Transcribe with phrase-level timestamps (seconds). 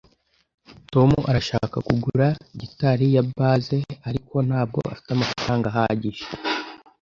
[0.93, 2.27] tom arashaka kugura
[2.59, 3.67] gitari ya bass,
[4.09, 6.23] ariko ntabwo afite amafaranga ahagije